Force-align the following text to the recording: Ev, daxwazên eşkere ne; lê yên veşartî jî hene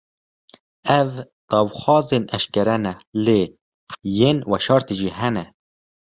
Ev, 0.99 1.09
daxwazên 1.49 2.23
eşkere 2.37 2.77
ne; 2.83 2.93
lê 3.25 3.41
yên 4.17 4.37
veşartî 4.49 4.95
jî 4.99 5.09
hene 5.17 5.45